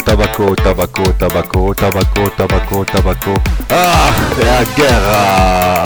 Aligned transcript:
tabaco, 0.00 0.54
tabaco, 0.56 1.02
tabaco, 1.18 1.74
tabaco, 1.74 2.30
tabaco, 2.36 2.84
tabaco. 2.84 3.34
¡Ah! 3.70 4.10
¡La 4.38 4.64
guerra! 4.76 5.82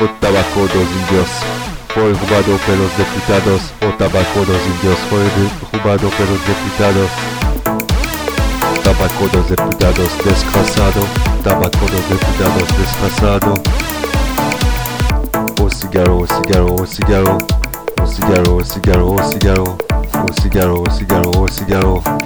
O 0.00 0.08
tabaco 0.20 0.60
dos 0.60 0.88
indios 1.00 1.28
fue 1.92 2.12
robado 2.12 2.56
por 2.64 2.76
los 2.76 2.96
diputados. 2.96 3.62
O 3.82 3.92
tabaco 3.98 4.44
dos 4.46 4.62
indios 4.66 4.98
fue 5.10 5.20
robado 5.72 6.08
por 6.10 6.26
los 6.28 6.40
diputados. 6.46 7.10
Tabaco 8.82 9.28
dos 9.32 9.48
diputados 9.50 10.10
desgraciado. 10.24 11.02
Tabaco 11.44 11.84
dos 11.90 12.08
diputados 12.08 12.68
desgraciado. 12.78 13.54
O 15.62 15.68
cigarro, 15.68 16.18
o 16.18 16.26
cigarro, 16.26 16.74
o 16.76 16.86
cigarro. 16.86 17.38
O 18.02 18.06
cigarro, 18.06 18.56
o 18.56 18.64
cigarro, 18.64 19.14
o 19.14 19.22
cigarro. 19.30 19.78
O 20.22 20.42
cigarro, 20.42 20.84
cigarro, 20.90 21.48
cigarro. 21.48 22.19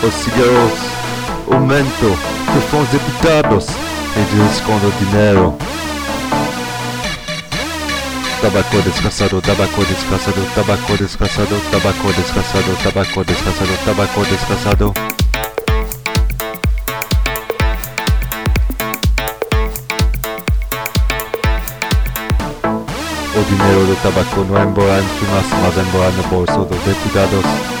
Os 0.00 0.14
cigarros, 0.14 0.78
aumento 1.50 2.18
que 2.52 2.70
são 2.70 2.80
os 2.80 2.88
deputados 2.88 3.66
e 4.16 4.20
de 4.30 4.52
escondo 4.52 4.92
dinheiro. 5.00 5.56
Tabaco 8.40 8.80
descansado, 8.82 9.42
tabaco 9.42 9.84
descansado, 9.84 10.48
tabaco 10.54 10.96
descansado, 10.96 11.60
tabaco 11.72 12.12
descansado, 12.12 12.78
tabaco 12.84 13.24
descansado, 13.24 13.84
tabaco 13.84 14.24
descansado. 14.24 14.94
O 23.34 23.42
dinheiro 23.42 23.86
do 23.86 23.96
tabaco 24.00 24.44
não 24.44 24.58
é 24.58 24.62
embora 24.62 25.02
em 25.02 25.08
fumaça, 25.18 25.56
mas 25.56 25.88
embora 25.88 26.10
no 26.12 26.22
bolso 26.28 26.64
dos 26.64 26.78
deputados. 26.84 27.77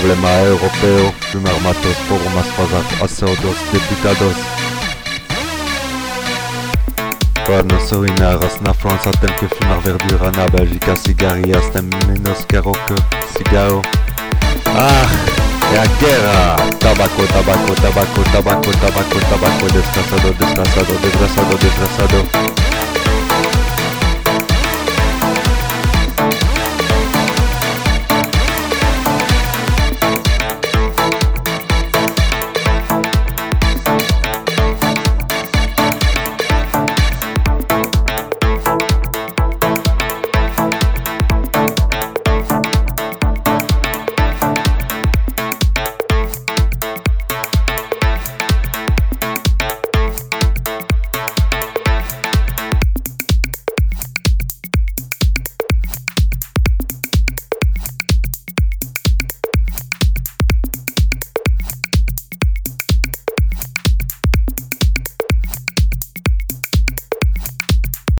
Problema 0.00 0.28
é 0.28 0.48
europeu, 0.48 1.14
fumar 1.32 1.60
matos 1.60 1.96
por 2.06 2.20
umas 2.20 2.46
fazer 2.48 3.02
ação 3.02 3.34
dos 3.36 3.56
deputados. 3.72 4.36
Para 7.46 7.62
não 7.62 7.80
se 7.80 7.94
urinar, 7.94 8.38
na 8.60 8.74
França 8.74 9.10
tem 9.12 9.32
que 9.36 9.48
fumar 9.54 9.80
verdura, 9.80 10.30
na 10.32 10.48
Bélgica 10.48 10.94
cigarrilhas 10.96 11.70
tem 11.70 11.82
menos 12.08 12.44
caro 12.44 12.72
que 12.72 13.38
cigarro. 13.38 13.80
Ah, 14.66 15.06
é 15.74 15.78
a 15.78 15.86
guerra! 15.86 16.56
Tabaco, 16.78 17.26
tabaco, 17.28 17.74
tabaco, 17.80 18.22
tabaco, 18.32 18.70
tabaco, 18.76 19.20
tabaco, 19.30 19.72
desgraçado, 19.72 20.34
desgraçado, 20.34 20.98
desgraçado, 21.00 21.58
desgraçado. 21.58 22.65